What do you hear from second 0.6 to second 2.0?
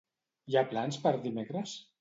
ha plans per dimecres?